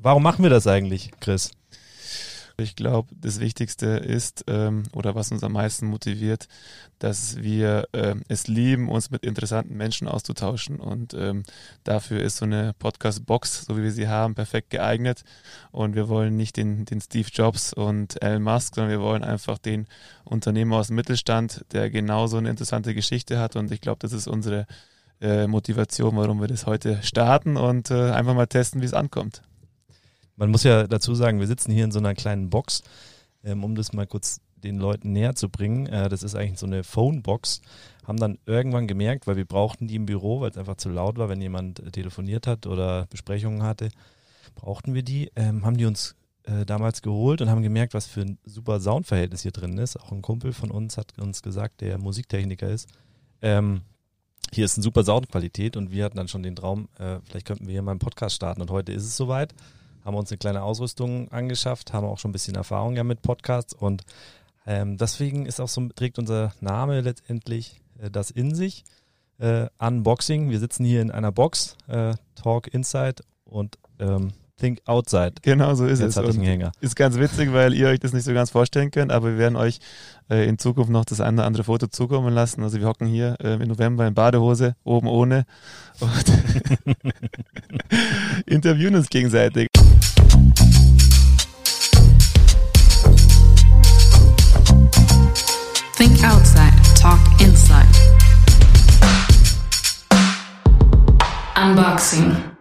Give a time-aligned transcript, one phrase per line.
[0.00, 1.50] Warum machen wir das eigentlich, Chris?
[2.56, 6.46] Ich glaube, das Wichtigste ist, ähm, oder was uns am meisten motiviert,
[7.00, 10.78] dass wir ähm, es lieben, uns mit interessanten Menschen auszutauschen.
[10.78, 11.42] Und ähm,
[11.82, 15.24] dafür ist so eine Podcast-Box, so wie wir sie haben, perfekt geeignet.
[15.72, 19.58] Und wir wollen nicht den, den Steve Jobs und Elon Musk, sondern wir wollen einfach
[19.58, 19.88] den
[20.24, 23.56] Unternehmer aus dem Mittelstand, der genauso eine interessante Geschichte hat.
[23.56, 24.68] Und ich glaube, das ist unsere
[25.20, 29.42] äh, Motivation, warum wir das heute starten und äh, einfach mal testen, wie es ankommt.
[30.38, 32.82] Man muss ja dazu sagen, wir sitzen hier in so einer kleinen Box,
[33.42, 35.86] ähm, um das mal kurz den Leuten näher zu bringen.
[35.86, 37.60] Äh, das ist eigentlich so eine Phonebox.
[38.06, 41.18] Haben dann irgendwann gemerkt, weil wir brauchten die im Büro, weil es einfach zu laut
[41.18, 43.88] war, wenn jemand äh, telefoniert hat oder Besprechungen hatte,
[44.54, 45.32] brauchten wir die.
[45.34, 49.42] Ähm, haben die uns äh, damals geholt und haben gemerkt, was für ein super Soundverhältnis
[49.42, 49.98] hier drin ist.
[49.98, 52.88] Auch ein Kumpel von uns hat uns gesagt, der Musiktechniker ist.
[53.42, 53.80] Ähm,
[54.52, 57.66] hier ist eine super Soundqualität und wir hatten dann schon den Traum, äh, vielleicht könnten
[57.66, 59.52] wir hier mal einen Podcast starten und heute ist es soweit
[60.08, 63.74] haben uns eine kleine Ausrüstung angeschafft, haben auch schon ein bisschen Erfahrung ja mit Podcasts
[63.74, 64.04] und
[64.66, 68.84] ähm, deswegen ist auch so, trägt unser Name letztendlich äh, das in sich.
[69.38, 70.48] Äh, Unboxing.
[70.48, 75.34] Wir sitzen hier in einer Box, äh, Talk Inside und ähm, Think Outside.
[75.42, 76.16] Genau so ist Jetzt es.
[76.16, 76.72] Hat einen Hänger.
[76.80, 79.56] Ist ganz witzig, weil ihr euch das nicht so ganz vorstellen könnt, aber wir werden
[79.56, 79.78] euch
[80.30, 82.62] äh, in Zukunft noch das eine oder andere Foto zukommen lassen.
[82.62, 85.44] Also wir hocken hier äh, im November in Badehose, oben ohne
[86.00, 86.32] und
[88.46, 89.68] interviewen uns gegenseitig.
[96.24, 97.86] Outside, talk inside.
[101.54, 102.57] Unboxing.